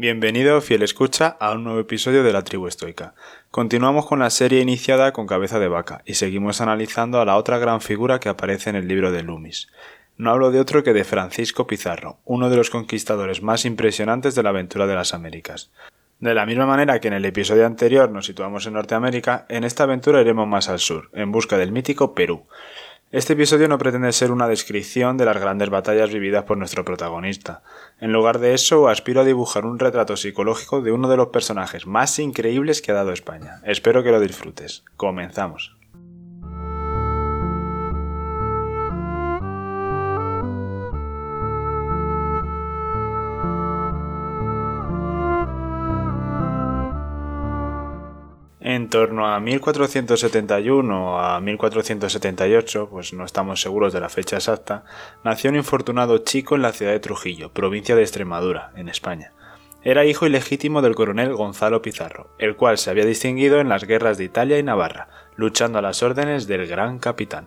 Bienvenido, 0.00 0.62
fiel 0.62 0.82
escucha, 0.82 1.36
a 1.40 1.52
un 1.52 1.62
nuevo 1.62 1.78
episodio 1.78 2.22
de 2.22 2.32
la 2.32 2.42
tribu 2.42 2.66
estoica. 2.66 3.12
Continuamos 3.50 4.06
con 4.06 4.20
la 4.20 4.30
serie 4.30 4.62
iniciada 4.62 5.12
con 5.12 5.26
cabeza 5.26 5.58
de 5.58 5.68
vaca 5.68 6.00
y 6.06 6.14
seguimos 6.14 6.62
analizando 6.62 7.20
a 7.20 7.26
la 7.26 7.36
otra 7.36 7.58
gran 7.58 7.82
figura 7.82 8.18
que 8.18 8.30
aparece 8.30 8.70
en 8.70 8.76
el 8.76 8.88
libro 8.88 9.12
de 9.12 9.22
Loomis. 9.22 9.68
No 10.16 10.30
hablo 10.30 10.52
de 10.52 10.58
otro 10.58 10.82
que 10.82 10.94
de 10.94 11.04
Francisco 11.04 11.66
Pizarro, 11.66 12.16
uno 12.24 12.48
de 12.48 12.56
los 12.56 12.70
conquistadores 12.70 13.42
más 13.42 13.66
impresionantes 13.66 14.34
de 14.34 14.42
la 14.42 14.48
aventura 14.48 14.86
de 14.86 14.94
las 14.94 15.12
Américas. 15.12 15.70
De 16.18 16.32
la 16.32 16.46
misma 16.46 16.64
manera 16.64 16.98
que 16.98 17.08
en 17.08 17.14
el 17.14 17.26
episodio 17.26 17.66
anterior 17.66 18.10
nos 18.10 18.24
situamos 18.24 18.66
en 18.66 18.72
Norteamérica, 18.72 19.44
en 19.50 19.64
esta 19.64 19.82
aventura 19.82 20.22
iremos 20.22 20.48
más 20.48 20.70
al 20.70 20.78
sur, 20.78 21.10
en 21.12 21.30
busca 21.30 21.58
del 21.58 21.72
mítico 21.72 22.14
Perú. 22.14 22.46
Este 23.12 23.32
episodio 23.32 23.66
no 23.66 23.76
pretende 23.76 24.12
ser 24.12 24.30
una 24.30 24.46
descripción 24.46 25.16
de 25.16 25.24
las 25.24 25.36
grandes 25.36 25.68
batallas 25.68 26.12
vividas 26.12 26.44
por 26.44 26.56
nuestro 26.56 26.84
protagonista. 26.84 27.64
En 27.98 28.12
lugar 28.12 28.38
de 28.38 28.54
eso, 28.54 28.88
aspiro 28.88 29.22
a 29.22 29.24
dibujar 29.24 29.66
un 29.66 29.80
retrato 29.80 30.16
psicológico 30.16 30.80
de 30.80 30.92
uno 30.92 31.08
de 31.08 31.16
los 31.16 31.26
personajes 31.30 31.88
más 31.88 32.20
increíbles 32.20 32.80
que 32.80 32.92
ha 32.92 32.94
dado 32.94 33.10
España. 33.10 33.62
Espero 33.64 34.04
que 34.04 34.12
lo 34.12 34.20
disfrutes. 34.20 34.84
Comenzamos. 34.96 35.79
Torno 48.90 49.32
a 49.32 49.40
1471 49.40 51.18
a 51.18 51.40
1478, 51.40 52.88
pues 52.90 53.12
no 53.14 53.24
estamos 53.24 53.60
seguros 53.60 53.92
de 53.92 54.00
la 54.00 54.08
fecha 54.08 54.36
exacta, 54.36 54.84
nació 55.24 55.50
un 55.50 55.56
infortunado 55.56 56.18
chico 56.18 56.56
en 56.56 56.62
la 56.62 56.72
ciudad 56.72 56.92
de 56.92 57.00
Trujillo, 57.00 57.52
provincia 57.52 57.96
de 57.96 58.02
Extremadura, 58.02 58.72
en 58.76 58.88
España. 58.88 59.32
Era 59.82 60.04
hijo 60.04 60.26
ilegítimo 60.26 60.82
del 60.82 60.94
coronel 60.94 61.34
Gonzalo 61.34 61.80
Pizarro, 61.80 62.34
el 62.38 62.56
cual 62.56 62.76
se 62.76 62.90
había 62.90 63.06
distinguido 63.06 63.60
en 63.60 63.70
las 63.70 63.84
guerras 63.84 64.18
de 64.18 64.24
Italia 64.24 64.58
y 64.58 64.62
Navarra, 64.62 65.08
luchando 65.36 65.78
a 65.78 65.82
las 65.82 66.02
órdenes 66.02 66.46
del 66.46 66.66
gran 66.66 66.98
capitán. 66.98 67.46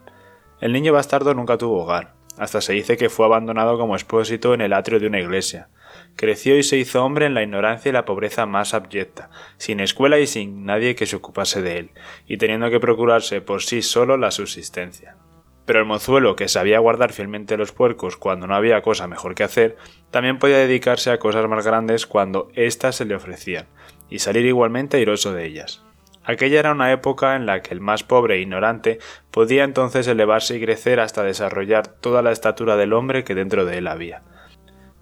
El 0.62 0.72
niño 0.72 0.94
bastardo 0.94 1.34
nunca 1.36 1.58
tuvo 1.58 1.84
hogar, 1.84 2.14
hasta 2.38 2.62
se 2.62 2.74
dice 2.74 2.98
que 2.98 3.10
fue 3.10 3.26
abandonado 3.26 3.78
como 3.78 3.96
expósito 3.96 4.54
en 4.54 4.62
el 4.62 4.74
atrio 4.74 5.00
de 5.00 5.08
una 5.08 5.20
iglesia. 5.20 5.68
Creció 6.16 6.58
y 6.58 6.64
se 6.64 6.78
hizo 6.78 7.04
hombre 7.04 7.26
en 7.26 7.34
la 7.34 7.44
ignorancia 7.44 7.90
y 7.90 7.92
la 7.92 8.06
pobreza 8.06 8.46
más 8.46 8.74
abyecta, 8.74 9.30
sin 9.58 9.80
escuela 9.80 10.20
y 10.20 10.28
sin 10.28 10.66
nadie 10.66 10.96
que 10.96 11.06
se 11.06 11.16
ocupase 11.16 11.62
de 11.62 11.80
él, 11.80 11.92
y 12.28 12.38
teniendo 12.38 12.70
que 12.70 12.80
procurarse 12.80 13.42
por 13.42 13.64
sí 13.64 13.82
solo 13.82 14.18
la 14.18 14.32
subsistencia. 14.32 15.18
Pero 15.66 15.80
el 15.80 15.86
mozuelo, 15.86 16.36
que 16.36 16.50
sabía 16.50 16.80
guardar 16.80 17.14
fielmente 17.14 17.58
los 17.58 17.72
puercos 17.72 18.18
cuando 18.18 18.48
no 18.48 18.56
había 18.56 18.82
cosa 18.82 19.08
mejor 19.08 19.34
que 19.34 19.44
hacer, 19.44 19.78
también 20.12 20.38
podía 20.38 20.58
dedicarse 20.58 21.10
a 21.10 21.20
cosas 21.20 21.48
más 21.48 21.66
grandes 21.66 22.06
cuando 22.06 22.50
éstas 22.54 22.98
se 22.98 23.06
le 23.06 23.16
ofrecían, 23.16 23.68
y 24.10 24.20
salir 24.20 24.46
igualmente 24.46 24.98
airoso 24.98 25.34
de 25.34 25.46
ellas. 25.46 25.84
Aquella 26.26 26.60
era 26.60 26.72
una 26.72 26.92
época 26.92 27.36
en 27.36 27.46
la 27.46 27.62
que 27.62 27.74
el 27.74 27.82
más 27.82 28.04
pobre 28.04 28.36
e 28.36 28.42
ignorante 28.42 29.00
podía 29.32 29.64
entonces 29.64 30.08
elevarse 30.08 30.56
y 30.56 30.62
crecer 30.62 31.00
hasta 31.00 31.24
desarrollar 31.24 31.88
toda 31.88 32.22
la 32.22 32.32
estatura 32.32 32.78
del 32.78 32.94
hombre 32.94 33.24
que 33.24 33.36
dentro 33.36 33.66
de 33.66 33.80
él 33.80 33.88
había. 33.88 34.22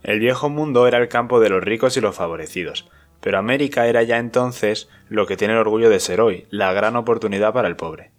El 0.04 0.20
viejo 0.20 0.50
mundo 0.50 0.88
era 0.88 0.98
el 0.98 1.10
campo 1.10 1.40
de 1.40 1.50
los 1.50 1.64
ricos 1.64 1.96
y 1.96 2.02
los 2.02 2.16
favorecidos, 2.16 2.90
pero 3.20 3.38
América 3.38 3.86
era 3.86 4.02
ya 4.02 4.18
entonces 4.18 4.90
lo 5.10 5.28
que 5.28 5.38
tiene 5.38 5.54
el 5.54 5.60
orgullo 5.60 5.90
de 5.90 6.00
ser 6.00 6.22
hoy, 6.22 6.48
la 6.50 6.74
gran 6.74 6.96
oportunidad 6.96 7.54
para 7.54 7.68
el 7.68 7.76
pobre. 7.76 8.12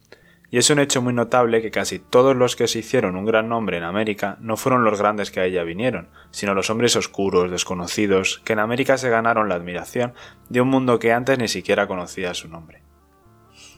Y 0.53 0.59
es 0.59 0.69
un 0.71 0.79
hecho 0.79 1.01
muy 1.01 1.15
notable 1.15 1.63
que 1.63 1.71
casi 1.71 1.99
todos 1.99 2.37
los 2.37 2.57
que 2.57 2.69
se 2.69 2.81
hicieron 2.81 3.17
un 3.17 3.25
gran 3.25 3.49
nombre 3.49 3.79
en 3.79 3.85
América 3.85 4.37
no 4.39 4.59
fueron 4.59 4.85
los 4.85 4.99
grandes 4.99 5.31
que 5.31 5.41
a 5.41 5.47
ella 5.47 5.65
vinieron, 5.65 6.09
sino 6.31 6.55
los 6.55 6.69
hombres 6.69 6.95
oscuros, 6.95 7.51
desconocidos, 7.51 8.43
que 8.45 8.53
en 8.53 8.59
América 8.59 8.99
se 8.99 9.09
ganaron 9.09 9.49
la 9.49 9.55
admiración 9.55 10.13
de 10.51 10.61
un 10.61 10.69
mundo 10.69 10.99
que 10.99 11.13
antes 11.13 11.39
ni 11.39 11.49
siquiera 11.49 11.87
conocía 11.87 12.35
su 12.35 12.49
nombre. 12.49 12.83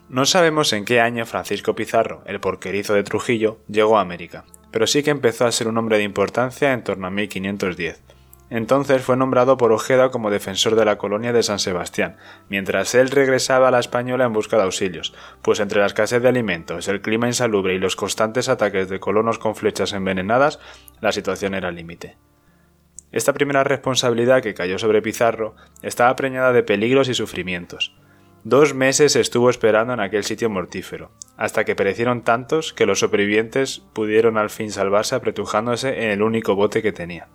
No 0.08 0.26
sabemos 0.26 0.72
en 0.72 0.84
qué 0.84 1.00
año 1.00 1.24
Francisco 1.26 1.74
Pizarro, 1.74 2.22
el 2.26 2.40
porquerizo 2.40 2.92
de 2.92 3.04
Trujillo, 3.04 3.60
llegó 3.68 3.96
a 3.96 4.02
América, 4.02 4.44
pero 4.74 4.88
sí 4.88 5.04
que 5.04 5.12
empezó 5.12 5.46
a 5.46 5.52
ser 5.52 5.68
un 5.68 5.78
hombre 5.78 5.98
de 5.98 6.02
importancia 6.02 6.72
en 6.72 6.82
torno 6.82 7.06
a 7.06 7.10
1510. 7.10 8.02
Entonces 8.50 9.02
fue 9.02 9.16
nombrado 9.16 9.56
por 9.56 9.70
Ojeda 9.70 10.10
como 10.10 10.32
defensor 10.32 10.74
de 10.74 10.84
la 10.84 10.98
colonia 10.98 11.32
de 11.32 11.44
San 11.44 11.60
Sebastián, 11.60 12.16
mientras 12.48 12.96
él 12.96 13.10
regresaba 13.10 13.68
a 13.68 13.70
la 13.70 13.78
española 13.78 14.24
en 14.24 14.32
busca 14.32 14.56
de 14.56 14.64
auxilios, 14.64 15.14
pues 15.42 15.60
entre 15.60 15.78
la 15.78 15.86
escasez 15.86 16.20
de 16.20 16.28
alimentos, 16.28 16.88
el 16.88 17.02
clima 17.02 17.28
insalubre 17.28 17.74
y 17.74 17.78
los 17.78 17.94
constantes 17.94 18.48
ataques 18.48 18.88
de 18.88 18.98
colonos 18.98 19.38
con 19.38 19.54
flechas 19.54 19.92
envenenadas, 19.92 20.58
la 21.00 21.12
situación 21.12 21.54
era 21.54 21.70
límite. 21.70 22.16
Esta 23.12 23.32
primera 23.32 23.62
responsabilidad 23.62 24.42
que 24.42 24.54
cayó 24.54 24.80
sobre 24.80 25.02
Pizarro 25.02 25.54
estaba 25.82 26.16
preñada 26.16 26.52
de 26.52 26.64
peligros 26.64 27.08
y 27.08 27.14
sufrimientos. 27.14 27.94
Dos 28.46 28.74
meses 28.74 29.16
estuvo 29.16 29.48
esperando 29.48 29.94
en 29.94 30.00
aquel 30.00 30.22
sitio 30.22 30.50
mortífero, 30.50 31.10
hasta 31.38 31.64
que 31.64 31.74
perecieron 31.74 32.20
tantos 32.20 32.74
que 32.74 32.84
los 32.84 32.98
sobrevivientes 32.98 33.82
pudieron 33.94 34.36
al 34.36 34.50
fin 34.50 34.70
salvarse 34.70 35.14
apretujándose 35.14 36.04
en 36.04 36.10
el 36.10 36.22
único 36.22 36.54
bote 36.54 36.82
que 36.82 36.92
tenía. 36.92 37.28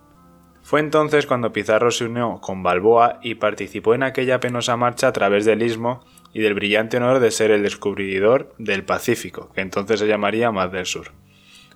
Fue 0.62 0.78
entonces 0.78 1.26
cuando 1.26 1.52
Pizarro 1.52 1.90
se 1.90 2.04
unió 2.04 2.38
con 2.40 2.62
Balboa 2.62 3.18
y 3.24 3.34
participó 3.34 3.94
en 3.94 4.04
aquella 4.04 4.38
penosa 4.38 4.76
marcha 4.76 5.08
a 5.08 5.12
través 5.12 5.44
del 5.44 5.62
istmo 5.62 6.04
y 6.32 6.42
del 6.42 6.54
brillante 6.54 6.98
honor 6.98 7.18
de 7.18 7.32
ser 7.32 7.50
el 7.50 7.64
descubridor 7.64 8.54
del 8.58 8.84
Pacífico, 8.84 9.50
que 9.52 9.62
entonces 9.62 9.98
se 9.98 10.06
llamaría 10.06 10.52
Mar 10.52 10.70
del 10.70 10.86
Sur. 10.86 11.10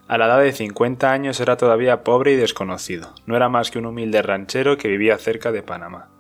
A 0.06 0.16
la 0.16 0.26
edad 0.26 0.42
de 0.42 0.52
50 0.52 1.10
años 1.10 1.40
era 1.40 1.56
todavía 1.56 2.04
pobre 2.04 2.34
y 2.34 2.36
desconocido, 2.36 3.12
no 3.26 3.34
era 3.34 3.48
más 3.48 3.72
que 3.72 3.80
un 3.80 3.86
humilde 3.86 4.22
ranchero 4.22 4.78
que 4.78 4.86
vivía 4.86 5.18
cerca 5.18 5.50
de 5.50 5.64
Panamá. 5.64 6.13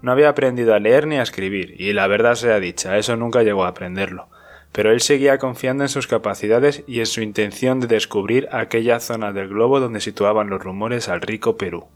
No 0.00 0.12
había 0.12 0.28
aprendido 0.28 0.74
a 0.74 0.78
leer 0.78 1.06
ni 1.06 1.16
a 1.16 1.22
escribir, 1.22 1.74
y 1.76 1.92
la 1.92 2.06
verdad 2.06 2.36
sea 2.36 2.60
dicha, 2.60 2.98
eso 2.98 3.16
nunca 3.16 3.42
llegó 3.42 3.64
a 3.64 3.68
aprenderlo. 3.68 4.28
Pero 4.70 4.92
él 4.92 5.00
seguía 5.00 5.38
confiando 5.38 5.82
en 5.82 5.88
sus 5.88 6.06
capacidades 6.06 6.84
y 6.86 7.00
en 7.00 7.06
su 7.06 7.20
intención 7.20 7.80
de 7.80 7.88
descubrir 7.88 8.48
aquella 8.52 9.00
zona 9.00 9.32
del 9.32 9.48
globo 9.48 9.80
donde 9.80 10.00
situaban 10.00 10.50
los 10.50 10.62
rumores 10.62 11.08
al 11.08 11.20
rico 11.20 11.56
Perú. 11.56 11.88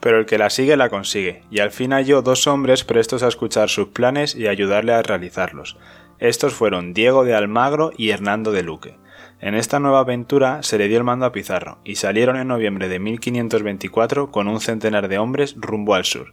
Pero 0.00 0.18
el 0.18 0.26
que 0.26 0.38
la 0.38 0.50
sigue 0.50 0.76
la 0.76 0.88
consigue, 0.88 1.42
y 1.50 1.60
al 1.60 1.70
fin 1.70 1.92
halló 1.92 2.20
dos 2.20 2.46
hombres 2.48 2.82
prestos 2.84 3.22
a 3.22 3.28
escuchar 3.28 3.68
sus 3.68 3.88
planes 3.88 4.34
y 4.34 4.48
ayudarle 4.48 4.92
a 4.92 5.02
realizarlos. 5.02 5.76
Estos 6.18 6.52
fueron 6.52 6.94
Diego 6.94 7.24
de 7.24 7.34
Almagro 7.34 7.92
y 7.96 8.10
Hernando 8.10 8.50
de 8.50 8.64
Luque. 8.64 8.96
En 9.40 9.54
esta 9.54 9.78
nueva 9.78 10.00
aventura 10.00 10.62
se 10.62 10.78
le 10.78 10.88
dio 10.88 10.98
el 10.98 11.04
mando 11.04 11.26
a 11.26 11.32
Pizarro, 11.32 11.78
y 11.84 11.94
salieron 11.94 12.36
en 12.36 12.48
noviembre 12.48 12.88
de 12.88 12.98
1524 12.98 14.32
con 14.32 14.48
un 14.48 14.60
centenar 14.60 15.06
de 15.06 15.18
hombres 15.18 15.54
rumbo 15.56 15.94
al 15.94 16.04
sur 16.04 16.32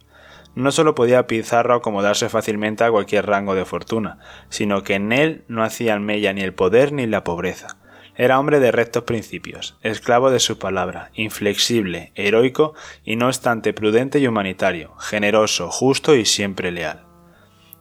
no 0.56 0.72
solo 0.72 0.96
podía 0.96 1.28
Pizarro 1.28 1.76
acomodarse 1.76 2.30
fácilmente 2.30 2.84
a 2.84 2.92
cualquier 2.92 3.26
rango 3.26 3.56
de 3.56 3.66
fortuna, 3.66 4.20
sino 4.50 4.84
que 4.84 4.96
en 4.96 5.12
él 5.12 5.44
no 5.48 5.64
hacían 5.64 6.04
mella 6.04 6.34
ni 6.34 6.42
el 6.42 6.54
poder 6.54 6.92
ni 6.92 7.08
la 7.08 7.24
pobreza. 7.24 7.78
Era 8.16 8.40
hombre 8.40 8.60
de 8.60 8.72
rectos 8.72 9.04
principios, 9.04 9.78
esclavo 9.82 10.32
de 10.32 10.40
su 10.40 10.60
palabra, 10.60 11.12
inflexible, 11.14 12.12
heroico 12.16 12.74
y 13.06 13.16
no 13.16 13.28
obstante 13.28 13.74
prudente 13.74 14.20
y 14.20 14.28
humanitario, 14.28 14.96
generoso, 14.98 15.72
justo 15.72 16.16
y 16.16 16.26
siempre 16.26 16.72
leal. 16.72 17.06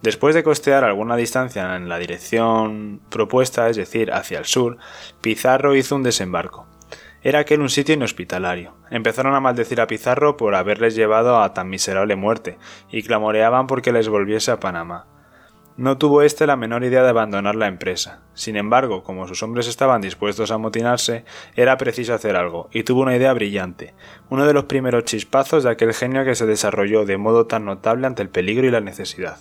Después 0.03 0.35
de 0.35 0.43
costear 0.43 0.85
alguna 0.85 1.17
distancia 1.17 1.77
en 1.77 1.89
la 1.89 1.99
dirección 1.99 3.03
propuesta, 3.11 3.69
es 3.69 3.77
decir, 3.77 4.13
hacia 4.13 4.39
el 4.39 4.47
sur, 4.47 4.79
Pizarro 5.21 5.77
hizo 5.77 5.95
un 5.95 6.03
desembarco. 6.03 6.67
Era 7.23 7.41
aquel 7.41 7.61
un 7.61 7.69
sitio 7.69 7.95
inhospitalario. 7.95 8.75
Empezaron 8.91 9.35
a 9.35 9.41
maldecir 9.41 9.81
a 9.81 9.87
Pizarro 9.87 10.37
por 10.37 10.55
haberles 10.55 10.95
llevado 10.95 11.43
a 11.43 11.53
tan 11.53 11.69
miserable 11.69 12.17
muerte, 12.17 12.59
y 12.91 13.03
clamoreaban 13.03 13.67
porque 13.67 13.93
les 13.93 14.09
volviese 14.09 14.51
a 14.51 14.61
Panamá. 14.61 15.07
No 15.77 15.99
tuvo 15.99 16.23
éste 16.23 16.47
la 16.47 16.57
menor 16.57 16.85
idea 16.85 17.03
de 17.03 17.11
abandonar 17.11 17.55
la 17.55 17.67
empresa. 17.67 18.23
Sin 18.35 18.57
embargo, 18.57 19.03
como 19.03 19.27
sus 19.29 19.43
hombres 19.43 19.67
estaban 19.67 20.01
dispuestos 20.01 20.51
a 20.51 20.55
amotinarse, 20.55 21.25
era 21.57 21.77
preciso 21.77 22.15
hacer 22.15 22.37
algo, 22.37 22.69
y 22.73 22.83
tuvo 22.83 23.03
una 23.03 23.17
idea 23.17 23.33
brillante, 23.33 23.95
uno 24.29 24.47
de 24.47 24.53
los 24.53 24.65
primeros 24.65 25.05
chispazos 25.05 25.65
de 25.65 25.71
aquel 25.71 25.95
genio 25.95 26.25
que 26.25 26.35
se 26.35 26.47
desarrolló 26.47 27.05
de 27.05 27.17
modo 27.17 27.47
tan 27.47 27.65
notable 27.65 28.07
ante 28.07 28.23
el 28.23 28.29
peligro 28.29 28.67
y 28.67 28.71
la 28.71 28.81
necesidad. 28.81 29.39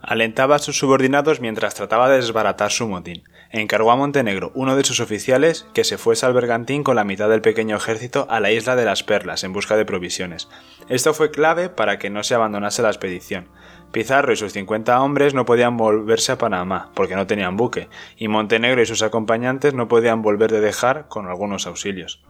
Alentaba 0.00 0.56
a 0.56 0.58
sus 0.58 0.78
subordinados 0.78 1.40
mientras 1.40 1.74
trataba 1.74 2.08
de 2.08 2.16
desbaratar 2.16 2.70
su 2.70 2.86
motín. 2.88 3.24
Encargó 3.54 3.92
a 3.92 3.96
Montenegro, 3.96 4.50
uno 4.56 4.74
de 4.74 4.82
sus 4.82 4.98
oficiales, 4.98 5.64
que 5.74 5.84
se 5.84 5.96
fuese 5.96 6.26
al 6.26 6.34
bergantín 6.34 6.82
con 6.82 6.96
la 6.96 7.04
mitad 7.04 7.28
del 7.28 7.40
pequeño 7.40 7.76
ejército 7.76 8.26
a 8.28 8.40
la 8.40 8.50
isla 8.50 8.74
de 8.74 8.84
las 8.84 9.04
Perlas 9.04 9.44
en 9.44 9.52
busca 9.52 9.76
de 9.76 9.84
provisiones. 9.84 10.48
Esto 10.88 11.14
fue 11.14 11.30
clave 11.30 11.68
para 11.68 12.00
que 12.00 12.10
no 12.10 12.24
se 12.24 12.34
abandonase 12.34 12.82
la 12.82 12.88
expedición. 12.88 13.46
Pizarro 13.92 14.32
y 14.32 14.36
sus 14.36 14.54
50 14.54 15.00
hombres 15.00 15.34
no 15.34 15.44
podían 15.44 15.76
volverse 15.76 16.32
a 16.32 16.38
Panamá, 16.38 16.90
porque 16.94 17.14
no 17.14 17.28
tenían 17.28 17.56
buque, 17.56 17.88
y 18.16 18.26
Montenegro 18.26 18.82
y 18.82 18.86
sus 18.86 19.02
acompañantes 19.02 19.72
no 19.72 19.86
podían 19.86 20.20
volver 20.20 20.50
de 20.50 20.60
dejar 20.60 21.06
con 21.06 21.28
algunos 21.28 21.68
auxilios. 21.68 22.24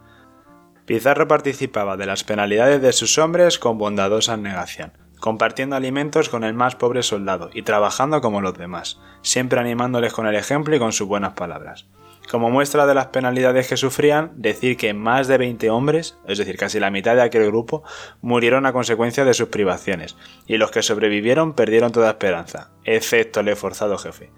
Pizarro 0.84 1.26
participaba 1.26 1.96
de 1.96 2.04
las 2.04 2.22
penalidades 2.22 2.82
de 2.82 2.92
sus 2.92 3.16
hombres 3.16 3.58
con 3.58 3.78
bondadosa 3.78 4.36
negación 4.36 5.03
compartiendo 5.24 5.74
alimentos 5.74 6.28
con 6.28 6.44
el 6.44 6.52
más 6.52 6.76
pobre 6.76 7.02
soldado 7.02 7.48
y 7.54 7.62
trabajando 7.62 8.20
como 8.20 8.42
los 8.42 8.58
demás, 8.58 9.00
siempre 9.22 9.58
animándoles 9.58 10.12
con 10.12 10.26
el 10.26 10.34
ejemplo 10.34 10.76
y 10.76 10.78
con 10.78 10.92
sus 10.92 11.08
buenas 11.08 11.32
palabras. 11.32 11.86
Como 12.30 12.50
muestra 12.50 12.84
de 12.84 12.94
las 12.94 13.06
penalidades 13.06 13.66
que 13.66 13.78
sufrían, 13.78 14.32
decir 14.34 14.76
que 14.76 14.92
más 14.92 15.26
de 15.26 15.38
20 15.38 15.70
hombres, 15.70 16.18
es 16.28 16.36
decir, 16.36 16.58
casi 16.58 16.78
la 16.78 16.90
mitad 16.90 17.14
de 17.16 17.22
aquel 17.22 17.46
grupo, 17.46 17.84
murieron 18.20 18.66
a 18.66 18.74
consecuencia 18.74 19.24
de 19.24 19.32
sus 19.32 19.48
privaciones, 19.48 20.14
y 20.46 20.58
los 20.58 20.70
que 20.70 20.82
sobrevivieron 20.82 21.54
perdieron 21.54 21.90
toda 21.90 22.10
esperanza, 22.10 22.72
excepto 22.84 23.40
el 23.40 23.48
esforzado 23.48 23.96
jefe. 23.96 24.30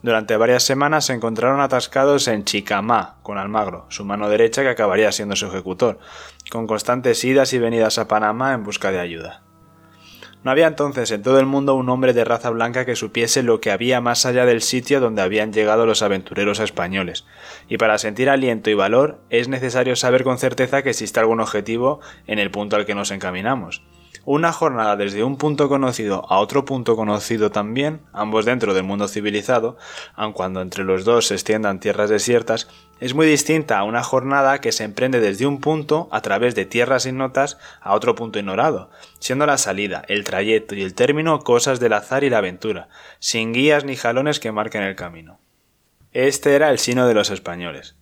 Durante 0.00 0.38
varias 0.38 0.62
semanas 0.62 1.04
se 1.04 1.12
encontraron 1.12 1.60
atascados 1.60 2.28
en 2.28 2.44
Chicamá, 2.44 3.18
con 3.22 3.36
Almagro, 3.36 3.84
su 3.90 4.06
mano 4.06 4.30
derecha 4.30 4.62
que 4.62 4.70
acabaría 4.70 5.12
siendo 5.12 5.36
su 5.36 5.48
ejecutor, 5.48 5.98
con 6.50 6.66
constantes 6.66 7.22
idas 7.24 7.52
y 7.52 7.58
venidas 7.58 7.98
a 7.98 8.08
Panamá 8.08 8.54
en 8.54 8.64
busca 8.64 8.90
de 8.90 9.00
ayuda. 9.00 9.42
No 10.42 10.50
había 10.50 10.66
entonces 10.66 11.10
en 11.10 11.22
todo 11.22 11.38
el 11.38 11.44
mundo 11.44 11.74
un 11.74 11.90
hombre 11.90 12.14
de 12.14 12.24
raza 12.24 12.48
blanca 12.48 12.86
que 12.86 12.96
supiese 12.96 13.42
lo 13.42 13.60
que 13.60 13.70
había 13.70 14.00
más 14.00 14.24
allá 14.24 14.46
del 14.46 14.62
sitio 14.62 14.98
donde 14.98 15.20
habían 15.20 15.52
llegado 15.52 15.84
los 15.84 16.00
aventureros 16.00 16.60
españoles, 16.60 17.26
y 17.68 17.76
para 17.76 17.98
sentir 17.98 18.30
aliento 18.30 18.70
y 18.70 18.74
valor 18.74 19.18
es 19.28 19.48
necesario 19.48 19.96
saber 19.96 20.24
con 20.24 20.38
certeza 20.38 20.82
que 20.82 20.90
existe 20.90 21.20
algún 21.20 21.40
objetivo 21.40 22.00
en 22.26 22.38
el 22.38 22.50
punto 22.50 22.76
al 22.76 22.86
que 22.86 22.94
nos 22.94 23.10
encaminamos, 23.10 23.82
una 24.24 24.52
jornada 24.52 24.96
desde 24.96 25.24
un 25.24 25.36
punto 25.36 25.68
conocido 25.68 26.24
a 26.28 26.38
otro 26.38 26.64
punto 26.64 26.96
conocido 26.96 27.50
también, 27.50 28.00
ambos 28.12 28.44
dentro 28.44 28.74
del 28.74 28.84
mundo 28.84 29.08
civilizado, 29.08 29.76
aun 30.14 30.32
cuando 30.32 30.60
entre 30.60 30.84
los 30.84 31.04
dos 31.04 31.26
se 31.26 31.34
extiendan 31.34 31.80
tierras 31.80 32.10
desiertas, 32.10 32.68
es 33.00 33.14
muy 33.14 33.26
distinta 33.26 33.78
a 33.78 33.84
una 33.84 34.02
jornada 34.02 34.60
que 34.60 34.72
se 34.72 34.84
emprende 34.84 35.20
desde 35.20 35.46
un 35.46 35.60
punto 35.60 36.08
a 36.12 36.20
través 36.20 36.54
de 36.54 36.66
tierras 36.66 37.06
ignotas 37.06 37.58
a 37.80 37.94
otro 37.94 38.14
punto 38.14 38.38
ignorado, 38.38 38.90
siendo 39.18 39.46
la 39.46 39.58
salida, 39.58 40.02
el 40.08 40.24
trayecto 40.24 40.74
y 40.74 40.82
el 40.82 40.94
término 40.94 41.40
cosas 41.40 41.80
del 41.80 41.94
azar 41.94 42.24
y 42.24 42.30
la 42.30 42.38
aventura, 42.38 42.88
sin 43.18 43.52
guías 43.52 43.84
ni 43.84 43.96
jalones 43.96 44.40
que 44.40 44.52
marquen 44.52 44.82
el 44.82 44.96
camino. 44.96 45.38
Este 46.12 46.54
era 46.56 46.70
el 46.70 46.78
sino 46.78 47.06
de 47.06 47.14
los 47.14 47.30
españoles 47.30 47.96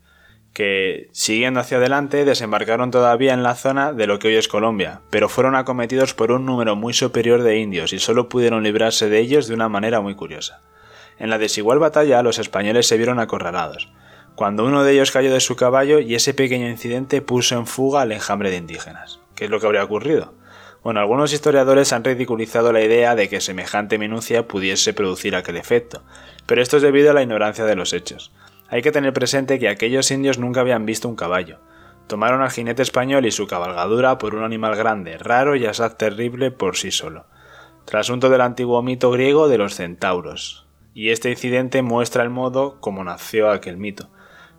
que, 0.58 1.08
siguiendo 1.12 1.60
hacia 1.60 1.76
adelante, 1.76 2.24
desembarcaron 2.24 2.90
todavía 2.90 3.32
en 3.32 3.44
la 3.44 3.54
zona 3.54 3.92
de 3.92 4.08
lo 4.08 4.18
que 4.18 4.26
hoy 4.26 4.34
es 4.34 4.48
Colombia, 4.48 5.02
pero 5.08 5.28
fueron 5.28 5.54
acometidos 5.54 6.14
por 6.14 6.32
un 6.32 6.46
número 6.46 6.74
muy 6.74 6.94
superior 6.94 7.44
de 7.44 7.60
indios 7.60 7.92
y 7.92 8.00
solo 8.00 8.28
pudieron 8.28 8.64
librarse 8.64 9.08
de 9.08 9.20
ellos 9.20 9.46
de 9.46 9.54
una 9.54 9.68
manera 9.68 10.00
muy 10.00 10.16
curiosa. 10.16 10.62
En 11.16 11.30
la 11.30 11.38
desigual 11.38 11.78
batalla 11.78 12.24
los 12.24 12.40
españoles 12.40 12.88
se 12.88 12.96
vieron 12.96 13.20
acorralados, 13.20 13.88
cuando 14.34 14.64
uno 14.64 14.82
de 14.82 14.94
ellos 14.94 15.12
cayó 15.12 15.32
de 15.32 15.38
su 15.38 15.54
caballo 15.54 16.00
y 16.00 16.16
ese 16.16 16.34
pequeño 16.34 16.68
incidente 16.68 17.22
puso 17.22 17.56
en 17.56 17.68
fuga 17.68 18.00
al 18.00 18.10
enjambre 18.10 18.50
de 18.50 18.56
indígenas. 18.56 19.20
¿Qué 19.36 19.44
es 19.44 19.50
lo 19.52 19.60
que 19.60 19.66
habría 19.66 19.84
ocurrido? 19.84 20.34
Bueno, 20.82 20.98
algunos 20.98 21.32
historiadores 21.32 21.92
han 21.92 22.02
ridiculizado 22.02 22.72
la 22.72 22.82
idea 22.82 23.14
de 23.14 23.28
que 23.28 23.40
semejante 23.40 23.96
minucia 23.96 24.48
pudiese 24.48 24.92
producir 24.92 25.36
aquel 25.36 25.56
efecto, 25.56 26.02
pero 26.46 26.60
esto 26.60 26.78
es 26.78 26.82
debido 26.82 27.12
a 27.12 27.14
la 27.14 27.22
ignorancia 27.22 27.64
de 27.64 27.76
los 27.76 27.92
hechos. 27.92 28.32
Hay 28.70 28.82
que 28.82 28.92
tener 28.92 29.14
presente 29.14 29.58
que 29.58 29.68
aquellos 29.68 30.10
indios 30.10 30.38
nunca 30.38 30.60
habían 30.60 30.84
visto 30.84 31.08
un 31.08 31.16
caballo. 31.16 31.58
Tomaron 32.06 32.42
al 32.42 32.50
jinete 32.50 32.82
español 32.82 33.24
y 33.24 33.30
su 33.30 33.46
cabalgadura 33.46 34.18
por 34.18 34.34
un 34.34 34.44
animal 34.44 34.76
grande, 34.76 35.16
raro 35.16 35.56
y 35.56 35.64
asaz 35.64 35.96
terrible 35.96 36.50
por 36.50 36.76
sí 36.76 36.90
solo. 36.90 37.26
Trasunto 37.86 38.28
del 38.28 38.42
antiguo 38.42 38.82
mito 38.82 39.10
griego 39.10 39.48
de 39.48 39.56
los 39.56 39.74
centauros. 39.74 40.66
Y 40.92 41.10
este 41.10 41.30
incidente 41.30 41.80
muestra 41.80 42.22
el 42.22 42.30
modo 42.30 42.78
como 42.80 43.04
nació 43.04 43.50
aquel 43.50 43.78
mito. 43.78 44.10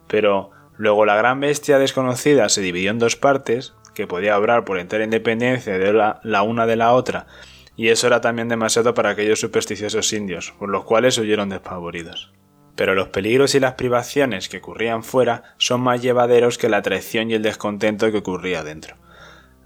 Pero 0.08 0.52
luego 0.76 1.06
la 1.06 1.16
gran 1.16 1.40
bestia 1.40 1.78
desconocida 1.78 2.50
se 2.50 2.62
dividió 2.62 2.90
en 2.90 3.00
dos 3.00 3.16
partes, 3.16 3.76
que 3.94 4.08
podía 4.08 4.40
obrar 4.40 4.66
por 4.66 4.80
entera 4.80 5.04
independencia 5.04 5.78
de 5.78 5.94
la, 5.94 6.20
la 6.24 6.42
una 6.42 6.66
de 6.66 6.78
la 6.78 6.94
otra, 6.94 7.28
y 7.76 7.90
eso 7.90 8.08
era 8.08 8.22
también 8.22 8.48
demasiado 8.48 8.94
para 8.94 9.10
aquellos 9.10 9.40
supersticiosos 9.40 10.14
indios, 10.14 10.54
por 10.58 10.70
los 10.70 10.86
cuales 10.86 11.18
huyeron 11.18 11.50
despavoridos 11.50 12.32
pero 12.80 12.96
los 12.96 13.10
peligros 13.10 13.56
y 13.56 13.60
las 13.60 13.74
privaciones 13.74 14.48
que 14.48 14.60
ocurrían 14.60 15.04
fuera 15.04 15.44
son 15.58 15.82
más 15.82 16.02
llevaderos 16.02 16.58
que 16.58 16.70
la 16.70 16.82
traición 16.82 17.30
y 17.30 17.34
el 17.34 17.42
descontento 17.42 18.10
que 18.10 18.20
ocurría 18.20 18.64
dentro. 18.64 18.96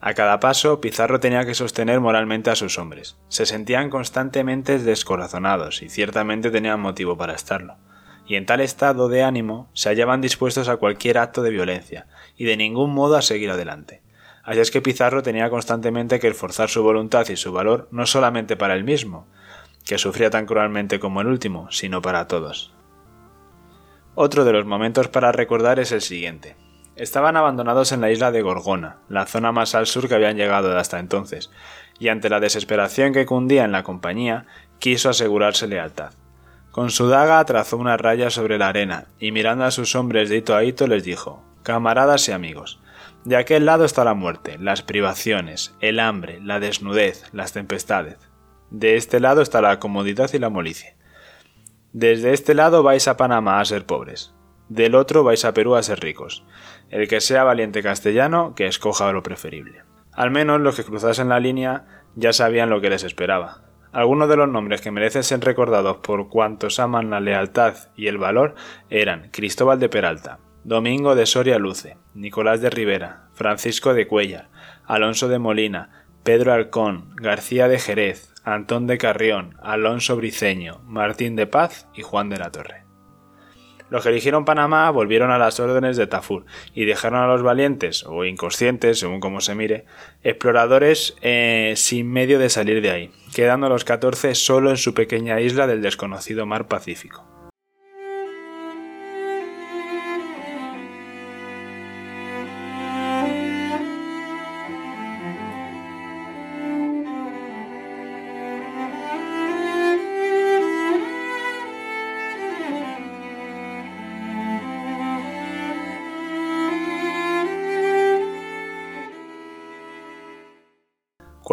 A 0.02 0.16
cada 0.16 0.40
paso, 0.40 0.82
Pizarro 0.82 1.20
tenía 1.20 1.46
que 1.46 1.54
sostener 1.54 2.00
moralmente 2.00 2.50
a 2.50 2.56
sus 2.56 2.80
hombres. 2.80 3.16
Se 3.28 3.46
sentían 3.46 3.92
constantemente 3.92 4.80
descorazonados 4.80 5.84
y 5.84 5.90
ciertamente 5.90 6.50
tenían 6.50 6.80
motivo 6.80 7.16
para 7.16 7.36
estarlo. 7.36 7.76
Y 8.26 8.34
en 8.34 8.48
tal 8.48 8.62
estado 8.62 9.10
de 9.10 9.22
ánimo 9.22 9.70
se 9.74 9.90
hallaban 9.90 10.20
dispuestos 10.20 10.68
a 10.68 10.78
cualquier 10.78 11.20
acto 11.20 11.44
de 11.44 11.52
violencia 11.52 12.08
y 12.36 12.46
de 12.46 12.58
ningún 12.58 12.96
modo 12.96 13.16
a 13.16 13.22
seguir 13.22 13.52
adelante. 13.52 14.02
Así 14.42 14.60
es 14.60 14.72
que 14.72 14.82
Pizarro 14.82 15.22
tenía 15.22 15.52
constantemente 15.52 16.20
que 16.20 16.30
esforzar 16.30 16.68
su 16.68 16.82
voluntad 16.82 17.30
y 17.30 17.36
su 17.36 17.54
valor 17.54 17.88
no 17.92 18.08
solamente 18.08 18.56
para 18.56 18.74
él 18.74 18.84
mismo, 18.84 19.28
que 19.86 20.00
sufría 20.00 20.32
tan 20.32 20.48
cruelmente 20.48 21.00
como 21.00 21.22
el 21.22 21.28
último, 21.28 21.70
sino 21.70 22.02
para 22.02 22.28
todos. 22.28 22.74
Otro 24.16 24.46
de 24.46 24.54
los 24.54 24.66
momentos 24.66 25.08
para 25.08 25.32
recordar 25.32 25.80
es 25.80 25.92
el 25.92 26.02
siguiente. 26.02 26.56
Estaban 26.96 27.36
abandonados 27.36 27.92
en 27.92 28.02
la 28.02 28.12
isla 28.12 28.32
de 28.32 28.44
Gorgona, 28.44 28.98
la 29.10 29.26
zona 29.26 29.52
más 29.52 29.74
al 29.74 29.88
sur 29.88 30.08
que 30.08 30.14
habían 30.14 30.38
llegado 30.38 30.78
hasta 30.78 31.00
entonces, 31.00 31.50
y 31.98 32.10
ante 32.10 32.30
la 32.30 32.40
desesperación 32.40 33.12
que 33.12 33.26
cundía 33.26 33.66
en 33.66 33.72
la 33.72 33.82
compañía, 33.82 34.46
quiso 34.78 35.10
asegurarse 35.10 35.68
lealtad. 35.68 36.12
Con 36.70 36.92
su 36.92 37.08
daga 37.08 37.44
trazó 37.46 37.78
una 37.78 37.98
raya 37.98 38.30
sobre 38.30 38.60
la 38.60 38.68
arena, 38.68 39.06
y 39.20 39.32
mirando 39.32 39.66
a 39.66 39.72
sus 39.72 39.96
hombres 39.96 40.30
de 40.30 40.38
hito 40.38 40.56
a 40.56 40.64
hito 40.64 40.86
les 40.86 41.04
dijo 41.04 41.44
Camaradas 41.64 42.30
y 42.30 42.34
amigos, 42.34 42.80
de 43.26 43.38
aquel 43.38 43.66
lado 43.66 43.86
está 43.86 44.04
la 44.04 44.14
muerte, 44.14 44.58
las 44.60 44.82
privaciones, 44.82 45.74
el 45.80 46.00
hambre, 46.00 46.40
la 46.42 46.60
desnudez, 46.60 47.24
las 47.32 47.54
tempestades. 47.54 48.18
De 48.70 48.98
este 48.98 49.20
lado 49.20 49.42
está 49.42 49.62
la 49.62 49.80
comodidad 49.80 50.30
y 50.34 50.40
la 50.40 50.50
molicie. 50.50 50.96
Desde 51.94 52.34
este 52.34 52.56
lado 52.56 52.82
vais 52.82 53.08
a 53.08 53.18
Panamá 53.18 53.60
a 53.60 53.66
ser 53.66 53.86
pobres, 53.86 54.34
del 54.68 54.96
otro 54.96 55.24
vais 55.24 55.46
a 55.46 55.54
Perú 55.54 55.76
a 55.76 55.84
ser 55.84 56.00
ricos. 56.00 56.44
El 56.90 57.08
que 57.08 57.22
sea 57.22 57.44
valiente 57.44 57.84
castellano, 57.84 58.56
que 58.56 58.66
escoja 58.66 59.12
lo 59.12 59.22
preferible. 59.22 59.84
Al 60.12 60.32
menos 60.32 60.60
los 60.60 60.76
que 60.76 60.84
cruzasen 60.84 61.30
la 61.30 61.40
línea 61.40 61.86
ya 62.16 62.34
sabían 62.34 62.72
lo 62.72 62.82
que 62.82 62.90
les 62.90 63.04
esperaba. 63.04 63.62
Algunos 63.92 64.28
de 64.28 64.38
los 64.38 64.50
nombres 64.50 64.82
que 64.82 64.90
merecen 64.90 65.24
ser 65.24 65.42
recordados 65.42 65.98
por 65.98 66.30
cuantos 66.30 66.80
aman 66.80 67.12
la 67.12 67.20
lealtad 67.20 67.76
y 67.96 68.08
el 68.08 68.18
valor 68.18 68.56
eran 68.90 69.30
Cristóbal 69.30 69.80
de 69.80 69.90
Peralta, 69.90 70.40
Domingo 70.64 71.14
de 71.14 71.28
Soria 71.28 71.60
Luce, 71.60 71.98
Nicolás 72.16 72.60
de 72.60 72.72
Rivera, 72.72 73.28
Francisco 73.34 73.94
de 73.94 74.08
Cuellar, 74.08 74.50
Alonso 74.88 75.28
de 75.28 75.38
Molina, 75.38 76.06
Pedro 76.24 76.54
Alcón, 76.54 77.12
García 77.18 77.68
de 77.68 77.78
Jerez, 77.78 78.33
Antón 78.44 78.88
de 78.88 78.98
Carrión, 78.98 79.56
Alonso 79.62 80.18
Briceño, 80.18 80.82
Martín 80.86 81.36
de 81.36 81.48
Paz 81.48 81.88
y 81.94 82.02
Juan 82.02 82.30
de 82.30 82.38
la 82.38 82.52
Torre. 82.52 82.84
Los 83.90 84.04
que 84.04 84.10
eligieron 84.10 84.44
Panamá 84.44 84.90
volvieron 84.90 85.32
a 85.32 85.38
las 85.38 85.60
órdenes 85.60 85.98
de 85.98 86.08
Tafur 86.08 86.46
y 86.74 86.86
dejaron 86.86 87.22
a 87.22 87.28
los 87.28 87.44
valientes, 87.44 88.04
o 88.06 88.26
inconscientes, 88.26 89.00
según 89.00 89.20
como 89.20 89.40
se 89.40 89.56
mire, 89.56 89.86
exploradores 90.24 91.16
eh, 91.22 91.74
sin 91.78 92.12
medio 92.12 92.40
de 92.40 92.50
salir 92.50 92.82
de 92.82 92.90
ahí, 92.90 93.12
quedando 93.34 93.70
los 93.70 93.86
14 93.86 94.36
solo 94.36 94.72
en 94.72 94.78
su 94.78 94.94
pequeña 94.94 95.40
isla 95.40 95.68
del 95.68 95.82
desconocido 95.82 96.46
mar 96.46 96.68
Pacífico. 96.68 97.33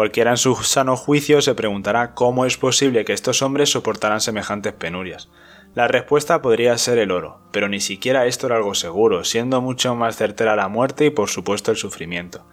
Cualquiera 0.01 0.31
en 0.31 0.39
su 0.39 0.55
sano 0.55 0.97
juicio 0.97 1.43
se 1.43 1.55
preguntará 1.55 2.15
cómo 2.15 2.47
es 2.47 2.57
posible 2.57 3.05
que 3.05 3.13
estos 3.13 3.43
hombres 3.43 3.69
soportaran 3.69 4.23
semejantes 4.23 4.73
penurias. 4.73 5.29
La 5.75 5.89
respuesta 5.89 6.41
podría 6.41 6.79
ser 6.79 6.97
el 6.97 7.11
oro, 7.11 7.43
pero 7.53 7.69
ni 7.69 7.81
siquiera 7.81 8.25
esto 8.25 8.47
era 8.47 8.57
algo 8.57 8.75
seguro, 8.75 9.25
siendo 9.25 9.61
mucho 9.61 9.95
más 9.95 10.17
certera 10.17 10.57
la 10.57 10.69
muerte 10.69 11.05
y 11.05 11.11
por 11.11 11.29
supuesto 11.29 11.71
el 11.71 11.77
sufrimiento. 11.77 12.47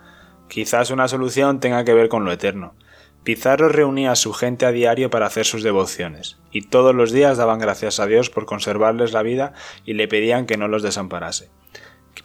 Quizás 0.49 0.91
una 0.91 1.07
solución 1.07 1.61
tenga 1.61 1.85
que 1.85 1.93
ver 1.93 2.09
con 2.09 2.25
lo 2.25 2.33
eterno. 2.33 2.75
Pizarro 3.23 3.69
reunía 3.69 4.11
a 4.11 4.17
su 4.17 4.33
gente 4.33 4.65
a 4.65 4.73
diario 4.73 5.09
para 5.09 5.27
hacer 5.27 5.45
sus 5.45 5.63
devociones, 5.63 6.37
y 6.51 6.63
todos 6.63 6.93
los 6.93 7.13
días 7.13 7.37
daban 7.37 7.59
gracias 7.59 8.01
a 8.01 8.07
Dios 8.07 8.29
por 8.29 8.45
conservarles 8.45 9.13
la 9.13 9.23
vida 9.23 9.53
y 9.85 9.93
le 9.93 10.09
pedían 10.09 10.47
que 10.47 10.57
no 10.57 10.67
los 10.67 10.83
desamparase. 10.83 11.49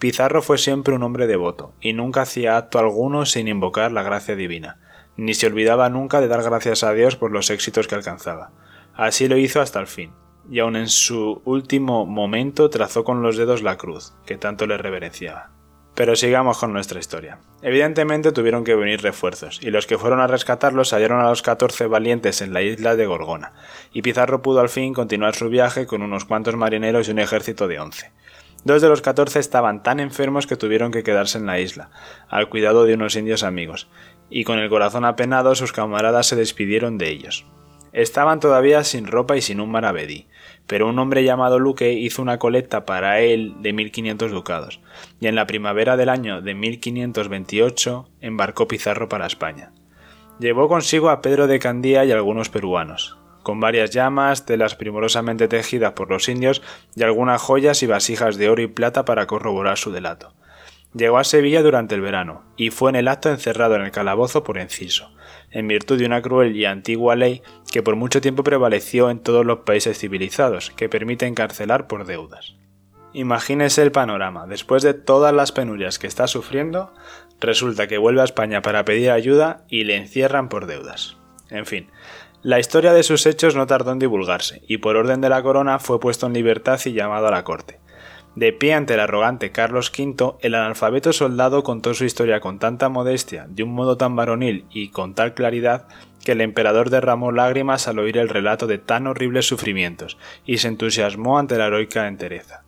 Pizarro 0.00 0.43
fue 0.43 0.59
siempre 0.59 0.97
un 0.97 1.05
hombre 1.05 1.29
devoto, 1.29 1.75
y 1.81 1.93
nunca 1.93 2.23
hacía 2.23 2.57
acto 2.57 2.81
alguno 2.81 3.25
sin 3.25 3.47
invocar 3.47 3.93
la 3.93 4.02
gracia 4.02 4.35
divina 4.35 4.81
ni 5.16 5.35
se 5.35 5.47
olvidaba 5.47 5.88
nunca 5.88 6.21
de 6.21 6.28
dar 6.28 6.42
gracias 6.42 6.83
a 6.83 6.92
Dios 6.92 7.16
por 7.16 7.31
los 7.31 7.50
éxitos 7.50 7.87
que 7.87 7.95
alcanzaba. 7.95 8.50
Así 8.95 9.28
lo 9.28 9.37
hizo 9.37 9.61
hasta 9.61 9.81
el 9.81 9.87
fin, 9.87 10.12
y 10.50 10.59
aun 10.59 10.76
en 10.76 10.88
su 10.88 11.40
último 11.45 12.07
momento 12.07 12.71
trazó 12.71 13.04
con 13.04 13.23
los 13.23 13.37
dedos 13.37 13.62
la 13.62 13.76
cruz, 13.76 14.12
que 14.26 14.37
tanto 14.37 14.66
le 14.66 14.76
reverenciaba. 14.76 15.50
Pero 15.95 16.16
sigamos 16.16 16.57
con 16.57 16.73
nuestra 16.73 16.99
historia. 16.99 17.38
Evidentemente 17.61 18.33
tuvieron 18.33 18.64
que 18.64 18.75
venir 18.75 19.02
refuerzos, 19.02 19.61
y 19.62 19.71
los 19.71 19.87
que 19.87 19.99
fueron 19.99 20.21
a 20.21 20.26
rescatarlos 20.26 20.92
hallaron 20.92 21.21
a 21.21 21.28
los 21.28 21.42
catorce 21.42 21.87
valientes 21.87 22.40
en 22.40 22.54
la 22.54 22.62
isla 22.62 22.97
de 22.97 23.07
Gorgona, 23.07 23.52
y 23.92 24.00
Pizarro 24.00 24.40
pudo 24.40 24.61
al 24.61 24.71
fin 24.71 24.95
continuar 24.95 25.35
su 25.35 25.49
viaje 25.50 25.87
con 25.87 26.02
unos 26.02 26.25
cuantos 26.25 26.57
marineros 26.57 27.09
y 27.09 27.11
un 27.11 27.19
ejército 27.19 27.69
de 27.69 27.78
once. 27.78 28.11
Dos 28.64 28.81
de 28.81 28.88
los 28.88 29.02
catorce 29.02 29.40
estaban 29.40 29.83
tan 29.83 29.99
enfermos 29.99 30.47
que 30.47 30.57
tuvieron 30.57 30.92
que 30.92 31.02
quedarse 31.02 31.37
en 31.37 31.47
la 31.47 31.59
isla, 31.59 31.90
al 32.28 32.49
cuidado 32.49 32.85
de 32.85 32.95
unos 32.95 33.16
indios 33.16 33.42
amigos, 33.42 33.88
y 34.31 34.45
con 34.45 34.59
el 34.59 34.69
corazón 34.69 35.05
apenado 35.05 35.55
sus 35.55 35.73
camaradas 35.73 36.26
se 36.26 36.37
despidieron 36.37 36.99
de 36.99 37.11
ellos. 37.11 37.45
Estaban 37.93 38.41
todavía 38.41 38.85
sin 38.85 39.07
ropa 39.07 39.37
y 39.37 39.43
sin 39.43 39.61
un 39.61 39.71
maravedí, 39.71 40.26
pero 40.67 40.88
un 40.88 40.99
hombre 40.99 41.25
llamado 41.25 41.59
Luque 41.59 41.93
hizo 41.93 42.23
una 42.23 42.38
colecta 42.38 42.87
para 42.87 43.21
él 43.21 43.55
de 43.61 43.73
1500 43.73 44.31
ducados, 44.31 44.81
y 45.21 45.26
en 45.26 45.35
la 45.35 45.47
primavera 45.47 45.97
del 45.97 46.09
año 46.09 46.41
de 46.41 46.55
1528 46.55 48.09
embarcó 48.21 48.69
Pizarro 48.69 49.09
para 49.09 49.26
España. 49.26 49.73
Llevó 50.38 50.69
consigo 50.69 51.11
a 51.11 51.21
Pedro 51.21 51.47
de 51.47 51.59
Candía 51.59 52.05
y 52.07 52.12
algunos 52.12 52.49
peruanos, 52.49 53.19
con 53.43 53.61
varias 53.61 53.91
llamas, 53.91 54.47
telas 54.47 54.75
primorosamente 54.75 55.49
tejidas 55.49 55.93
por 55.93 56.09
los 56.09 56.29
indios 56.29 56.62
y 56.95 57.02
algunas 57.02 57.43
joyas 57.43 57.83
y 57.83 57.87
vasijas 57.87 58.37
de 58.37 58.49
oro 58.49 58.62
y 58.62 58.69
plata 58.69 59.05
para 59.05 59.26
corroborar 59.26 59.76
su 59.76 59.93
delato. 59.93 60.33
Llegó 60.95 61.19
a 61.19 61.25
Sevilla 61.25 61.63
durante 61.63 61.95
el 61.95 62.03
verano, 62.03 62.45
y 62.57 62.71
fue 62.71 62.91
en 62.91 62.97
el 62.97 63.09
acto 63.09 63.31
encerrado 63.31 63.77
en 63.77 63.83
el 63.83 63.91
calabozo 63.91 64.45
por 64.45 64.59
enciso, 64.59 65.11
en 65.51 65.67
virtud 65.67 65.99
de 65.99 66.07
una 66.07 66.21
cruel 66.21 66.55
y 66.55 66.67
antigua 66.67 67.17
ley 67.17 67.43
que 67.71 67.83
por 67.83 67.97
mucho 67.97 68.21
tiempo 68.21 68.45
prevaleció 68.45 69.09
en 69.09 69.21
todos 69.21 69.47
los 69.47 69.61
países 69.61 69.99
civilizados, 69.99 70.71
que 70.71 70.91
permite 70.91 71.27
encarcelar 71.27 71.87
por 71.87 72.05
deudas. 72.05 72.57
Imagínese 73.15 73.83
el 73.83 73.93
panorama. 73.93 74.47
Después 74.47 74.83
de 74.83 74.95
todas 74.95 75.35
las 75.35 75.53
penurias 75.53 75.99
que 75.99 76.07
está 76.07 76.27
sufriendo, 76.27 76.93
resulta 77.41 77.87
que 77.87 77.99
vuelve 77.99 78.23
a 78.23 78.25
España 78.25 78.63
para 78.63 78.85
pedir 78.85 79.11
ayuda 79.11 79.65
y 79.69 79.85
le 79.85 79.97
encierran 79.97 80.49
por 80.49 80.67
deudas. 80.67 81.17
En 81.51 81.67
fin, 81.67 81.91
la 82.43 82.59
historia 82.59 82.93
de 82.93 83.03
sus 83.03 83.27
hechos 83.27 83.55
no 83.55 83.67
tardó 83.67 83.93
en 83.93 83.99
divulgarse, 83.99 84.63
y 84.67 84.79
por 84.79 84.97
orden 84.97 85.21
de 85.21 85.29
la 85.29 85.43
corona 85.43 85.79
fue 85.79 86.01
puesto 86.01 86.27
en 86.27 86.33
libertad 86.33 86.81
y 86.85 86.93
llamado 86.93 87.29
a 87.29 87.31
la 87.31 87.45
corte. 87.45 87.82
De 88.35 88.53
pie 88.53 88.73
ante 88.73 88.95
el 88.95 89.01
arrogante 89.01 89.53
Carlos 89.53 89.93
V, 89.97 90.37
el 90.41 90.55
analfabeto 90.55 91.12
soldado 91.12 91.62
contó 91.62 91.93
su 91.93 92.07
historia 92.07 92.41
con 92.41 92.59
tanta 92.59 92.89
modestia, 92.89 93.47
de 93.49 93.62
un 93.62 93.75
modo 93.75 93.99
tan 93.99 94.17
varonil 94.17 94.65
y 94.71 94.89
con 94.89 95.15
tal 95.15 95.35
claridad, 95.35 95.87
que 96.25 96.33
el 96.33 96.41
emperador 96.41 96.89
derramó 96.89 97.31
lágrimas 97.31 97.89
al 97.89 97.99
oír 97.99 98.17
el 98.17 98.31
relato 98.31 98.67
de 98.67 98.79
tan 98.79 99.07
horribles 99.07 99.47
sufrimientos, 99.47 100.17
y 100.47 100.59
se 100.59 100.69
entusiasmó 100.69 101.39
ante 101.39 101.59
la 101.59 101.67
heroica 101.67 102.09
entereza. 102.09 102.62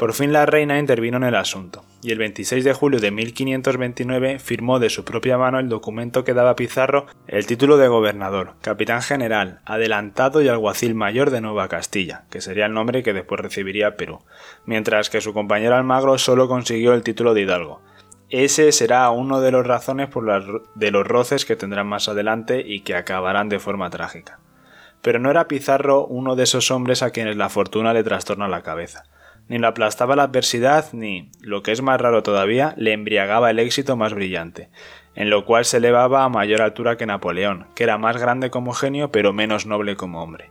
Por 0.00 0.14
fin 0.14 0.32
la 0.32 0.46
reina 0.46 0.78
intervino 0.78 1.18
en 1.18 1.24
el 1.24 1.34
asunto, 1.34 1.84
y 2.00 2.10
el 2.10 2.16
26 2.16 2.64
de 2.64 2.72
julio 2.72 3.00
de 3.00 3.10
1529 3.10 4.38
firmó 4.38 4.78
de 4.78 4.88
su 4.88 5.04
propia 5.04 5.36
mano 5.36 5.58
el 5.58 5.68
documento 5.68 6.24
que 6.24 6.32
daba 6.32 6.52
a 6.52 6.56
Pizarro 6.56 7.04
el 7.26 7.44
título 7.44 7.76
de 7.76 7.88
gobernador, 7.88 8.54
capitán 8.62 9.02
general, 9.02 9.60
adelantado 9.66 10.40
y 10.40 10.48
alguacil 10.48 10.94
mayor 10.94 11.28
de 11.28 11.42
Nueva 11.42 11.68
Castilla, 11.68 12.24
que 12.30 12.40
sería 12.40 12.64
el 12.64 12.72
nombre 12.72 13.02
que 13.02 13.12
después 13.12 13.42
recibiría 13.42 13.98
Perú, 13.98 14.20
mientras 14.64 15.10
que 15.10 15.20
su 15.20 15.34
compañero 15.34 15.76
Almagro 15.76 16.16
solo 16.16 16.48
consiguió 16.48 16.94
el 16.94 17.02
título 17.02 17.34
de 17.34 17.42
hidalgo. 17.42 17.82
Ese 18.30 18.72
será 18.72 19.10
uno 19.10 19.42
de 19.42 19.52
las 19.52 19.66
razones 19.66 20.08
por 20.08 20.64
de 20.76 20.90
los 20.92 21.06
roces 21.06 21.44
que 21.44 21.56
tendrán 21.56 21.88
más 21.88 22.08
adelante 22.08 22.64
y 22.66 22.80
que 22.80 22.94
acabarán 22.94 23.50
de 23.50 23.58
forma 23.58 23.90
trágica. 23.90 24.38
Pero 25.02 25.18
no 25.18 25.30
era 25.30 25.46
Pizarro 25.46 26.06
uno 26.06 26.36
de 26.36 26.44
esos 26.44 26.70
hombres 26.70 27.02
a 27.02 27.10
quienes 27.10 27.36
la 27.36 27.50
fortuna 27.50 27.92
le 27.92 28.02
trastorna 28.02 28.48
la 28.48 28.62
cabeza 28.62 29.04
ni 29.50 29.58
lo 29.58 29.66
aplastaba 29.66 30.14
la 30.14 30.22
adversidad, 30.22 30.92
ni, 30.92 31.28
lo 31.40 31.64
que 31.64 31.72
es 31.72 31.82
más 31.82 32.00
raro 32.00 32.22
todavía, 32.22 32.72
le 32.76 32.92
embriagaba 32.92 33.50
el 33.50 33.58
éxito 33.58 33.96
más 33.96 34.14
brillante, 34.14 34.68
en 35.16 35.28
lo 35.28 35.44
cual 35.44 35.64
se 35.64 35.78
elevaba 35.78 36.22
a 36.22 36.28
mayor 36.28 36.62
altura 36.62 36.96
que 36.96 37.04
Napoleón, 37.04 37.66
que 37.74 37.82
era 37.82 37.98
más 37.98 38.16
grande 38.16 38.50
como 38.50 38.72
genio 38.72 39.10
pero 39.10 39.32
menos 39.32 39.66
noble 39.66 39.96
como 39.96 40.22
hombre. 40.22 40.50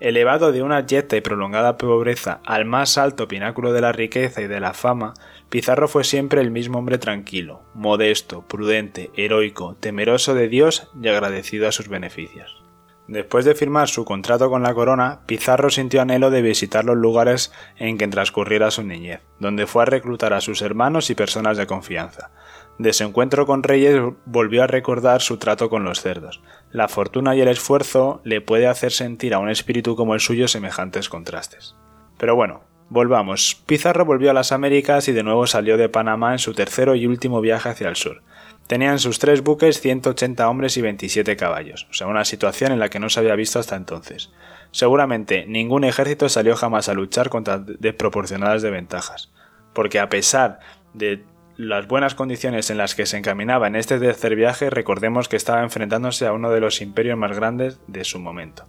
Elevado 0.00 0.50
de 0.50 0.64
una 0.64 0.84
yeta 0.84 1.16
y 1.16 1.20
prolongada 1.20 1.78
pobreza 1.78 2.40
al 2.44 2.64
más 2.64 2.98
alto 2.98 3.28
pináculo 3.28 3.72
de 3.72 3.80
la 3.80 3.92
riqueza 3.92 4.42
y 4.42 4.48
de 4.48 4.58
la 4.58 4.74
fama, 4.74 5.14
Pizarro 5.48 5.86
fue 5.86 6.02
siempre 6.02 6.40
el 6.40 6.50
mismo 6.50 6.80
hombre 6.80 6.98
tranquilo, 6.98 7.62
modesto, 7.74 8.42
prudente, 8.42 9.12
heroico, 9.16 9.76
temeroso 9.78 10.34
de 10.34 10.48
Dios 10.48 10.88
y 11.00 11.06
agradecido 11.06 11.68
a 11.68 11.72
sus 11.72 11.86
beneficios. 11.86 12.65
Después 13.08 13.44
de 13.44 13.54
firmar 13.54 13.88
su 13.88 14.04
contrato 14.04 14.50
con 14.50 14.62
la 14.64 14.74
corona, 14.74 15.20
Pizarro 15.26 15.70
sintió 15.70 16.02
anhelo 16.02 16.30
de 16.30 16.42
visitar 16.42 16.84
los 16.84 16.96
lugares 16.96 17.52
en 17.76 17.98
que 17.98 18.08
transcurriera 18.08 18.72
su 18.72 18.82
niñez, 18.82 19.20
donde 19.38 19.66
fue 19.66 19.82
a 19.82 19.86
reclutar 19.86 20.32
a 20.32 20.40
sus 20.40 20.60
hermanos 20.60 21.08
y 21.10 21.14
personas 21.14 21.56
de 21.56 21.66
confianza. 21.66 22.30
De 22.78 22.92
su 22.92 23.04
encuentro 23.04 23.46
con 23.46 23.62
Reyes 23.62 24.00
volvió 24.26 24.64
a 24.64 24.66
recordar 24.66 25.22
su 25.22 25.38
trato 25.38 25.70
con 25.70 25.84
los 25.84 26.02
cerdos. 26.02 26.42
La 26.72 26.88
fortuna 26.88 27.36
y 27.36 27.40
el 27.40 27.48
esfuerzo 27.48 28.20
le 28.24 28.40
puede 28.40 28.66
hacer 28.66 28.92
sentir 28.92 29.34
a 29.34 29.38
un 29.38 29.48
espíritu 29.48 29.94
como 29.94 30.14
el 30.14 30.20
suyo 30.20 30.48
semejantes 30.48 31.08
contrastes. 31.08 31.76
Pero 32.18 32.34
bueno, 32.34 32.64
volvamos. 32.90 33.62
Pizarro 33.66 34.04
volvió 34.04 34.30
a 34.30 34.34
las 34.34 34.52
Américas 34.52 35.08
y 35.08 35.12
de 35.12 35.22
nuevo 35.22 35.46
salió 35.46 35.76
de 35.76 35.88
Panamá 35.88 36.32
en 36.32 36.38
su 36.38 36.54
tercero 36.54 36.96
y 36.96 37.06
último 37.06 37.40
viaje 37.40 37.68
hacia 37.68 37.88
el 37.88 37.96
sur. 37.96 38.22
Tenían 38.66 38.98
sus 38.98 39.18
tres 39.18 39.42
buques 39.42 39.80
180 39.80 40.48
hombres 40.48 40.76
y 40.76 40.82
27 40.82 41.36
caballos, 41.36 41.86
o 41.90 41.94
sea, 41.94 42.08
una 42.08 42.24
situación 42.24 42.72
en 42.72 42.80
la 42.80 42.88
que 42.88 42.98
no 42.98 43.08
se 43.08 43.20
había 43.20 43.36
visto 43.36 43.60
hasta 43.60 43.76
entonces. 43.76 44.32
Seguramente 44.72 45.46
ningún 45.46 45.84
ejército 45.84 46.28
salió 46.28 46.56
jamás 46.56 46.88
a 46.88 46.94
luchar 46.94 47.28
contra 47.28 47.58
desproporcionadas 47.58 48.62
desventajas, 48.62 49.30
porque 49.72 50.00
a 50.00 50.08
pesar 50.08 50.58
de 50.94 51.22
las 51.56 51.86
buenas 51.86 52.14
condiciones 52.14 52.68
en 52.70 52.76
las 52.76 52.94
que 52.94 53.06
se 53.06 53.16
encaminaba 53.16 53.68
en 53.68 53.76
este 53.76 53.98
tercer 53.98 54.34
viaje, 54.34 54.68
recordemos 54.68 55.28
que 55.28 55.36
estaba 55.36 55.62
enfrentándose 55.62 56.26
a 56.26 56.32
uno 56.32 56.50
de 56.50 56.60
los 56.60 56.82
imperios 56.82 57.16
más 57.16 57.34
grandes 57.34 57.78
de 57.86 58.04
su 58.04 58.18
momento. 58.18 58.66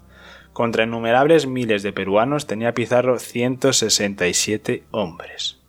Contra 0.54 0.86
innumerables 0.86 1.48
miles 1.48 1.84
de 1.84 1.92
peruanos 1.92 2.48
tenía 2.48 2.74
Pizarro 2.74 3.20
167 3.20 4.84
hombres. 4.92 5.60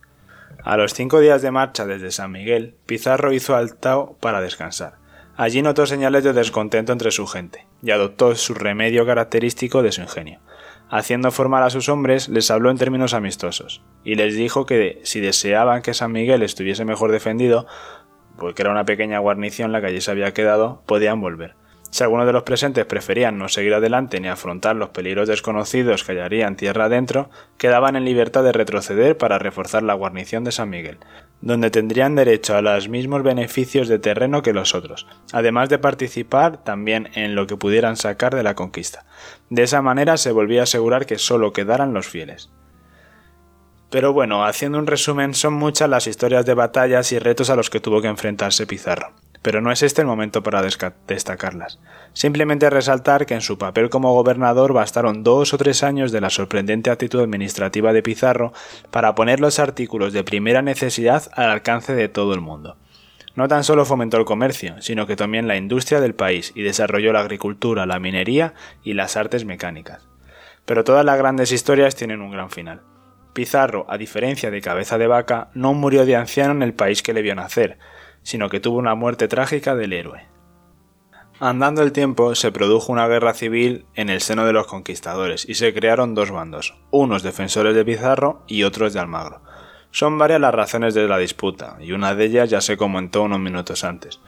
A 0.63 0.75
los 0.75 0.93
cinco 0.93 1.19
días 1.19 1.41
de 1.41 1.51
marcha 1.51 1.85
desde 1.85 2.11
San 2.11 2.31
Miguel, 2.31 2.75
Pizarro 2.85 3.31
hizo 3.31 3.55
altao 3.55 4.17
para 4.19 4.41
descansar. 4.41 4.95
Allí 5.37 5.61
notó 5.61 5.85
señales 5.85 6.25
de 6.25 6.33
descontento 6.33 6.91
entre 6.91 7.11
su 7.11 7.25
gente, 7.27 7.65
y 7.81 7.91
adoptó 7.91 8.35
su 8.35 8.53
remedio 8.53 9.05
característico 9.05 9.81
de 9.81 9.93
su 9.93 10.01
ingenio. 10.01 10.41
Haciendo 10.89 11.31
formar 11.31 11.63
a 11.63 11.69
sus 11.69 11.87
hombres, 11.87 12.27
les 12.27 12.51
habló 12.51 12.71
en 12.71 12.77
términos 12.77 13.13
amistosos, 13.13 13.81
y 14.03 14.15
les 14.15 14.35
dijo 14.35 14.65
que 14.65 14.99
si 15.03 15.21
deseaban 15.21 15.81
que 15.81 15.93
San 15.93 16.11
Miguel 16.11 16.43
estuviese 16.43 16.83
mejor 16.83 17.13
defendido, 17.13 17.65
porque 18.37 18.63
era 18.63 18.71
una 18.71 18.85
pequeña 18.85 19.19
guarnición 19.19 19.71
la 19.71 19.79
que 19.79 19.87
allí 19.87 20.01
se 20.01 20.11
había 20.11 20.33
quedado, 20.33 20.83
podían 20.85 21.21
volver. 21.21 21.55
Si 21.91 22.03
algunos 22.03 22.27
de 22.27 22.33
los 22.33 22.43
presentes 22.43 22.85
preferían 22.85 23.39
no 23.39 23.49
seguir 23.49 23.73
adelante 23.73 24.19
ni 24.19 24.27
afrontar 24.27 24.75
los 24.75 24.89
peligros 24.89 25.27
desconocidos 25.27 26.03
que 26.03 26.11
hallarían 26.11 26.55
tierra 26.55 26.85
adentro, 26.85 27.29
quedaban 27.57 27.95
en 27.95 28.05
libertad 28.05 28.43
de 28.43 28.51
retroceder 28.51 29.17
para 29.17 29.39
reforzar 29.39 29.81
la 29.81 29.95
guarnición 29.95 30.43
de 30.43 30.51
San 30.51 30.69
Miguel, 30.69 30.99
donde 31.41 31.71
tendrían 31.71 32.15
derecho 32.15 32.55
a 32.55 32.61
los 32.61 32.89
mismos 32.89 33.23
beneficios 33.23 33.87
de 33.87 33.97
terreno 33.97 34.43
que 34.43 34.53
los 34.53 34.75
otros, 34.75 35.07
además 35.33 35.69
de 35.69 35.79
participar 35.79 36.63
también 36.63 37.09
en 37.15 37.33
lo 37.33 37.47
que 37.47 37.57
pudieran 37.57 37.95
sacar 37.95 38.35
de 38.35 38.43
la 38.43 38.53
conquista. 38.53 39.05
De 39.49 39.63
esa 39.63 39.81
manera 39.81 40.17
se 40.17 40.31
volvía 40.31 40.61
a 40.61 40.63
asegurar 40.63 41.07
que 41.07 41.17
solo 41.17 41.53
quedaran 41.53 41.93
los 41.93 42.07
fieles. 42.07 42.51
Pero 43.89 44.13
bueno, 44.13 44.45
haciendo 44.45 44.77
un 44.77 44.85
resumen, 44.85 45.33
son 45.33 45.53
muchas 45.53 45.89
las 45.89 46.05
historias 46.05 46.45
de 46.45 46.53
batallas 46.53 47.11
y 47.11 47.17
retos 47.17 47.49
a 47.49 47.55
los 47.55 47.71
que 47.71 47.79
tuvo 47.79 48.03
que 48.03 48.07
enfrentarse 48.07 48.67
Pizarro 48.67 49.13
pero 49.41 49.61
no 49.61 49.71
es 49.71 49.83
este 49.83 50.01
el 50.01 50.07
momento 50.07 50.43
para 50.43 50.61
destacarlas. 51.07 51.79
Simplemente 52.13 52.69
resaltar 52.69 53.25
que 53.25 53.35
en 53.35 53.41
su 53.41 53.57
papel 53.57 53.89
como 53.89 54.13
gobernador 54.13 54.73
bastaron 54.73 55.23
dos 55.23 55.53
o 55.53 55.57
tres 55.57 55.83
años 55.83 56.11
de 56.11 56.21
la 56.21 56.29
sorprendente 56.29 56.89
actitud 56.89 57.21
administrativa 57.21 57.93
de 57.93 58.03
Pizarro 58.03 58.53
para 58.91 59.15
poner 59.15 59.39
los 59.39 59.59
artículos 59.59 60.13
de 60.13 60.23
primera 60.23 60.61
necesidad 60.61 61.29
al 61.33 61.49
alcance 61.49 61.93
de 61.93 62.09
todo 62.09 62.33
el 62.33 62.41
mundo. 62.41 62.77
No 63.35 63.47
tan 63.47 63.63
solo 63.63 63.85
fomentó 63.85 64.17
el 64.17 64.25
comercio, 64.25 64.81
sino 64.81 65.07
que 65.07 65.15
también 65.15 65.47
la 65.47 65.55
industria 65.55 66.01
del 66.01 66.15
país 66.15 66.51
y 66.55 66.61
desarrolló 66.61 67.13
la 67.13 67.21
agricultura, 67.21 67.85
la 67.85 67.99
minería 67.99 68.53
y 68.83 68.93
las 68.93 69.15
artes 69.15 69.45
mecánicas. 69.45 70.07
Pero 70.65 70.83
todas 70.83 71.05
las 71.05 71.17
grandes 71.17 71.51
historias 71.51 71.95
tienen 71.95 72.21
un 72.21 72.31
gran 72.31 72.49
final. 72.49 72.81
Pizarro, 73.33 73.85
a 73.87 73.97
diferencia 73.97 74.51
de 74.51 74.59
Cabeza 74.59 74.97
de 74.97 75.07
Vaca, 75.07 75.49
no 75.53 75.73
murió 75.73 76.05
de 76.05 76.15
anciano 76.15 76.51
en 76.51 76.63
el 76.63 76.73
país 76.73 77.01
que 77.01 77.13
le 77.13 77.21
vio 77.21 77.35
nacer, 77.35 77.77
sino 78.23 78.49
que 78.49 78.59
tuvo 78.59 78.77
una 78.77 78.95
muerte 78.95 79.27
trágica 79.27 79.75
del 79.75 79.93
héroe. 79.93 80.27
Andando 81.41 81.83
el 81.83 81.93
tiempo, 81.93 82.35
se 82.35 82.51
produjo 82.51 82.91
una 82.91 83.07
guerra 83.07 83.33
civil 83.33 83.85
en 83.95 84.09
el 84.09 84.19
seno 84.19 84.45
de 84.45 84.51
los 84.51 84.67
conquistadores 84.67 85.47
y 85.47 85.53
se 85.53 85.73
crearon 85.73 86.13
dos 86.13 86.31
bandos, 86.31 86.75
unos 86.91 87.23
defensores 87.23 87.73
de 87.75 87.85
Pizarro 87.85 88.43
y 88.45 88.63
otros 88.63 88.91
de 88.91 88.99
Almagro. 88.99 89.41
Son 89.91 90.17
varias 90.17 90.41
las 90.41 90.53
razones 90.53 90.93
de 90.93 91.07
la 91.07 91.17
disputa, 91.17 91.77
y 91.79 91.93
una 91.93 92.13
de 92.13 92.25
ellas 92.25 92.49
ya 92.49 92.59
se 92.59 92.75
comentó 92.75 93.23
unos 93.23 93.39
minutos 93.39 93.85
antes. 93.85 94.19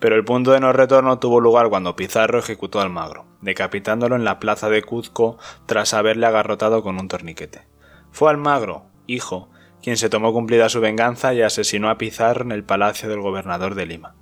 Pero 0.00 0.16
el 0.16 0.24
punto 0.24 0.50
de 0.50 0.60
no 0.60 0.72
retorno 0.72 1.18
tuvo 1.18 1.40
lugar 1.40 1.68
cuando 1.68 1.94
Pizarro 1.96 2.40
ejecutó 2.40 2.80
a 2.80 2.82
Almagro, 2.82 3.24
decapitándolo 3.40 4.16
en 4.16 4.24
la 4.24 4.40
plaza 4.40 4.68
de 4.68 4.82
Cuzco 4.82 5.38
tras 5.66 5.94
haberle 5.94 6.26
agarrotado 6.26 6.82
con 6.82 6.98
un 6.98 7.06
torniquete. 7.06 7.62
Fue 8.10 8.30
Almagro, 8.30 8.82
hijo, 9.06 9.48
quien 9.82 9.96
se 9.96 10.10
tomó 10.10 10.32
cumplida 10.32 10.68
su 10.68 10.80
venganza 10.80 11.34
y 11.34 11.42
asesinó 11.42 11.90
a 11.90 11.98
Pizarro 11.98 12.44
en 12.44 12.52
el 12.52 12.64
palacio 12.64 13.08
del 13.08 13.20
gobernador 13.20 13.74
de 13.74 13.86
Lima. 13.86 14.14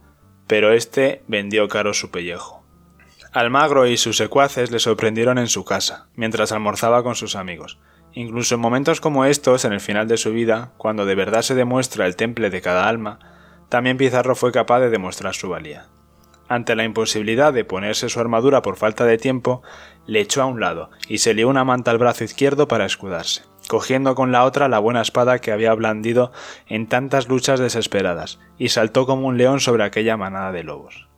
Pero 0.47 0.73
éste 0.73 1.23
vendió 1.27 1.69
caro 1.69 1.95
su 1.95 2.11
pellejo. 2.11 2.65
Almagro 3.33 3.87
y 3.87 3.97
sus 3.97 4.17
secuaces 4.17 4.71
le 4.71 4.79
sorprendieron 4.79 5.39
en 5.39 5.49
su 5.49 5.65
casa, 5.65 6.09
mientras 6.15 6.53
almorzaba 6.53 7.03
con 7.03 7.17
sus 7.17 7.37
amigos, 7.37 7.79
Incluso 8.19 8.55
en 8.55 8.63
momentos 8.63 9.03
como 9.03 9.27
estos, 9.27 9.67
en 9.67 9.75
el 9.75 9.81
final 9.81 10.09
de 10.09 10.17
su 10.17 10.33
vida, 10.33 10.73
cuando 10.79 11.05
de 11.05 11.15
verdad 11.15 11.43
se 11.43 11.55
demuestra 11.55 12.07
el 12.07 12.17
temple 12.17 12.49
de 12.49 12.63
cada 12.63 12.89
alma, 12.89 13.19
también 13.69 13.99
Pizarro 13.99 14.35
fue 14.35 14.53
capaz 14.53 14.81
de 14.81 14.89
demostrar 14.89 15.35
su 15.35 15.51
valía. 15.51 15.89
Ante 16.49 16.75
la 16.77 16.85
imposibilidad 16.85 17.53
de 17.53 17.67
ponerse 17.67 18.09
su 18.09 18.19
armadura 18.19 18.63
por 18.63 18.77
falta 18.77 19.05
de 19.05 19.19
tiempo, 19.19 19.63
le 20.07 20.21
echó 20.21 20.41
a 20.41 20.47
un 20.47 20.61
lado 20.61 20.89
y 21.09 21.19
se 21.19 21.35
lió 21.35 21.47
una 21.47 21.65
manta 21.65 21.91
al 21.91 21.99
brazo 21.99 22.25
izquierdo 22.25 22.67
para 22.69 22.87
escudarse, 22.87 23.43
cogiendo 23.69 24.15
con 24.15 24.33
la 24.33 24.45
otra 24.45 24.69
la 24.69 24.79
buena 24.79 25.03
espada 25.03 25.39
que 25.39 25.53
había 25.53 25.75
blandido 25.75 26.33
en 26.67 26.87
tantas 26.87 27.29
luchas 27.29 27.61
desesperadas, 27.61 28.39
y 28.59 28.71
saltó 28.71 29.07
como 29.07 29.27
un 29.27 29.39
león 29.39 29.61
sobre 29.61 29.85
aquella 29.85 30.17
manada 30.17 30.53
de 30.53 30.65
lobos. 30.65 31.09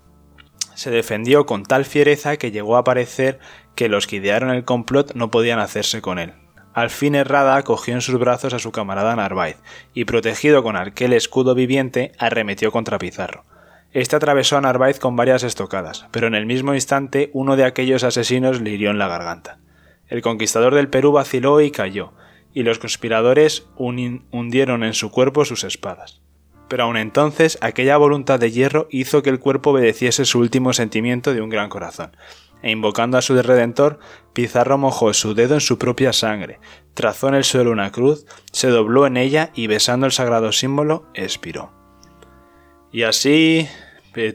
Se 0.75 0.91
defendió 0.91 1.47
con 1.47 1.65
tal 1.65 1.85
fiereza 1.85 2.37
que 2.37 2.51
llegó 2.51 2.77
a 2.77 2.85
parecer 2.85 3.41
que 3.75 3.89
los 3.89 4.07
que 4.07 4.17
idearon 4.17 4.51
el 4.51 4.65
complot 4.65 5.15
no 5.15 5.31
podían 5.31 5.59
hacerse 5.59 6.01
con 6.01 6.19
él. 6.19 6.35
Al 6.73 6.91
fin 6.91 7.17
Herrada 7.17 7.61
cogió 7.63 7.95
en 7.95 8.01
sus 8.01 8.19
brazos 8.21 8.55
a 8.55 8.61
su 8.61 8.71
camarada 8.71 9.17
Narváez 9.17 9.57
y, 9.95 10.05
protegido 10.05 10.63
con 10.63 10.77
aquel 10.77 11.13
escudo 11.13 11.57
viviente, 11.57 12.13
arremetió 12.19 12.71
contra 12.71 12.99
Pizarro. 12.99 13.45
Este 13.93 14.15
atravesó 14.15 14.57
a 14.57 14.61
Narváez 14.61 15.01
con 15.01 15.17
varias 15.17 15.43
estocadas, 15.43 16.07
pero 16.13 16.27
en 16.27 16.37
el 16.37 16.47
mismo 16.47 16.75
instante 16.75 17.31
uno 17.33 17.57
de 17.57 17.65
aquellos 17.65 18.05
asesinos 18.05 18.61
le 18.61 18.71
hirió 18.71 18.91
en 18.91 18.99
la 18.99 19.09
garganta. 19.09 19.59
El 20.09 20.23
conquistador 20.23 20.75
del 20.75 20.89
Perú 20.89 21.13
vaciló 21.13 21.61
y 21.61 21.71
cayó, 21.71 22.13
y 22.59 22.65
los 22.65 22.81
conspiradores 22.81 23.69
hundieron 23.77 24.83
en 24.83 24.93
su 24.93 25.13
cuerpo 25.13 25.45
sus 25.45 25.63
espadas. 25.63 26.23
Pero 26.67 26.83
aun 26.83 26.97
entonces 26.97 27.57
aquella 27.61 27.97
voluntad 27.97 28.41
de 28.41 28.51
hierro 28.51 28.89
hizo 28.91 29.23
que 29.23 29.31
el 29.31 29.39
cuerpo 29.39 29.71
obedeciese 29.71 30.25
su 30.25 30.41
último 30.41 30.73
sentimiento 30.73 31.33
de 31.33 31.41
un 31.41 31.51
gran 31.51 31.69
corazón, 31.69 32.17
e 32.61 32.73
invocando 32.73 33.17
a 33.17 33.23
su 33.23 33.41
Redentor, 33.41 34.01
Pizarro 34.33 34.77
mojó 34.77 35.15
su 35.15 35.35
dedo 35.35 35.55
en 35.55 35.61
su 35.61 35.79
propia 35.79 36.13
sangre, 36.13 36.59
trazó 36.95 37.29
en 37.29 37.37
el 37.37 37.45
suelo 37.45 37.71
una 37.71 37.93
cruz, 37.93 38.27
se 38.51 38.67
dobló 38.67 39.07
en 39.07 39.19
ella 39.19 39.53
y 39.55 39.69
besando 39.69 40.07
el 40.07 40.13
sagrado 40.13 40.51
símbolo, 40.51 41.07
expiró. 41.15 41.71
Y 42.91 43.05
así, 43.05 43.69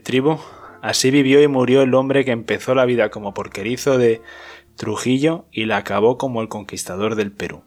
tribu, 0.03 0.39
así 0.81 1.11
vivió 1.11 1.43
y 1.43 1.49
murió 1.49 1.81
el 1.81 1.93
hombre 1.93 2.23
que 2.23 2.31
empezó 2.31 2.73
la 2.73 2.85
vida 2.85 3.09
como 3.09 3.33
porquerizo 3.33 3.97
de 3.97 4.21
Trujillo 4.77 5.45
y 5.51 5.65
la 5.65 5.75
acabó 5.75 6.17
como 6.17 6.41
el 6.41 6.47
conquistador 6.47 7.15
del 7.15 7.33
Perú. 7.33 7.63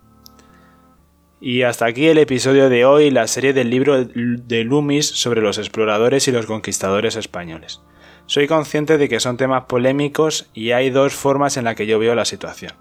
Y 1.40 1.62
hasta 1.62 1.84
aquí 1.84 2.06
el 2.06 2.16
episodio 2.16 2.70
de 2.70 2.86
hoy, 2.86 3.10
la 3.10 3.26
serie 3.26 3.52
del 3.52 3.68
libro 3.68 4.06
de 4.06 4.64
Loomis 4.64 5.06
sobre 5.06 5.42
los 5.42 5.58
exploradores 5.58 6.26
y 6.28 6.32
los 6.32 6.46
conquistadores 6.46 7.14
españoles. 7.14 7.82
Soy 8.24 8.46
consciente 8.46 8.96
de 8.96 9.10
que 9.10 9.20
son 9.20 9.36
temas 9.36 9.64
polémicos 9.64 10.48
y 10.54 10.70
hay 10.70 10.88
dos 10.88 11.12
formas 11.12 11.58
en 11.58 11.64
las 11.64 11.74
que 11.74 11.86
yo 11.86 11.98
veo 11.98 12.14
la 12.14 12.24
situación. 12.24 12.72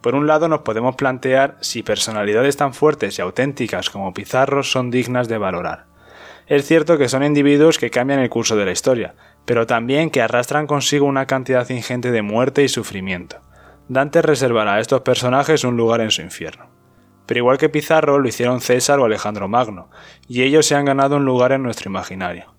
Por 0.00 0.14
un 0.14 0.26
lado 0.26 0.48
nos 0.48 0.60
podemos 0.60 0.96
plantear 0.96 1.58
si 1.60 1.82
personalidades 1.82 2.56
tan 2.56 2.72
fuertes 2.72 3.18
y 3.18 3.22
auténticas 3.22 3.90
como 3.90 4.14
Pizarro 4.14 4.62
son 4.62 4.90
dignas 4.90 5.28
de 5.28 5.38
valorar. 5.38 5.84
Es 6.46 6.66
cierto 6.66 6.96
que 6.96 7.10
son 7.10 7.22
individuos 7.22 7.78
que 7.78 7.90
cambian 7.90 8.20
el 8.20 8.30
curso 8.30 8.56
de 8.56 8.64
la 8.64 8.72
historia, 8.72 9.14
pero 9.44 9.66
también 9.66 10.10
que 10.10 10.22
arrastran 10.22 10.66
consigo 10.66 11.06
una 11.06 11.26
cantidad 11.26 11.68
ingente 11.68 12.10
de 12.10 12.22
muerte 12.22 12.64
y 12.64 12.68
sufrimiento. 12.68 13.40
Dante 13.88 14.22
reservará 14.22 14.74
a 14.74 14.80
estos 14.80 15.02
personajes 15.02 15.64
un 15.64 15.76
lugar 15.76 16.00
en 16.00 16.10
su 16.10 16.22
infierno. 16.22 16.73
Pero 17.26 17.38
igual 17.38 17.58
que 17.58 17.68
Pizarro 17.68 18.18
lo 18.18 18.28
hicieron 18.28 18.60
César 18.60 19.00
o 19.00 19.04
Alejandro 19.04 19.48
Magno, 19.48 19.90
y 20.28 20.42
ellos 20.42 20.66
se 20.66 20.74
han 20.74 20.84
ganado 20.84 21.16
un 21.16 21.24
lugar 21.24 21.52
en 21.52 21.62
nuestro 21.62 21.88
imaginario. 21.88 22.54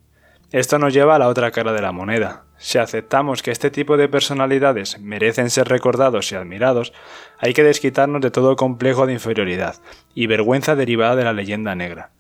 Esto 0.52 0.80
nos 0.80 0.94
lleva 0.94 1.16
a 1.16 1.20
la 1.20 1.28
otra 1.28 1.52
cara 1.52 1.74
de 1.74 1.82
la 1.82 1.92
moneda. 1.92 2.44
Si 2.58 2.78
aceptamos 2.78 3.44
que 3.44 3.52
este 3.52 3.72
tipo 3.72 3.98
de 3.98 4.08
personalidades 4.08 5.00
merecen 5.00 5.50
ser 5.50 5.68
recordados 5.68 6.32
y 6.32 6.36
admirados, 6.36 6.94
hay 7.38 7.54
que 7.54 7.64
desquitarnos 7.64 8.22
de 8.22 8.32
todo 8.32 8.56
complejo 8.56 9.06
de 9.06 9.14
inferioridad 9.14 9.76
y 10.14 10.28
vergüenza 10.28 10.76
derivada 10.76 11.16
de 11.16 11.26
la 11.26 11.34
leyenda 11.34 11.76
negra. 11.76 12.12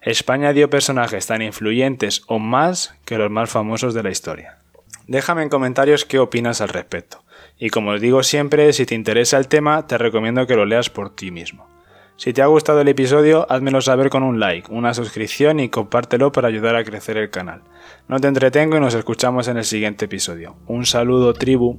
España 0.00 0.52
dio 0.52 0.70
personajes 0.70 1.26
tan 1.26 1.42
influyentes 1.42 2.22
o 2.26 2.38
más 2.38 2.94
que 3.04 3.18
los 3.18 3.30
más 3.30 3.50
famosos 3.50 3.94
de 3.94 4.02
la 4.02 4.10
historia. 4.10 4.58
Déjame 5.06 5.42
en 5.42 5.48
comentarios 5.50 6.04
qué 6.04 6.18
opinas 6.18 6.60
al 6.60 6.68
respecto. 6.70 7.22
Y 7.58 7.70
como 7.70 7.90
os 7.90 8.00
digo 8.00 8.22
siempre, 8.22 8.72
si 8.72 8.86
te 8.86 8.94
interesa 8.94 9.36
el 9.36 9.48
tema, 9.48 9.86
te 9.86 9.98
recomiendo 9.98 10.46
que 10.46 10.56
lo 10.56 10.64
leas 10.64 10.90
por 10.90 11.14
ti 11.14 11.30
mismo. 11.30 11.73
Si 12.16 12.32
te 12.32 12.42
ha 12.42 12.46
gustado 12.46 12.80
el 12.80 12.86
episodio, 12.86 13.44
házmelo 13.50 13.80
saber 13.80 14.08
con 14.08 14.22
un 14.22 14.38
like, 14.38 14.72
una 14.72 14.94
suscripción 14.94 15.58
y 15.58 15.68
compártelo 15.68 16.30
para 16.30 16.46
ayudar 16.46 16.76
a 16.76 16.84
crecer 16.84 17.16
el 17.16 17.28
canal. 17.28 17.62
No 18.06 18.20
te 18.20 18.28
entretengo 18.28 18.76
y 18.76 18.80
nos 18.80 18.94
escuchamos 18.94 19.48
en 19.48 19.56
el 19.56 19.64
siguiente 19.64 20.04
episodio. 20.04 20.54
Un 20.68 20.86
saludo 20.86 21.34
tribu. 21.34 21.76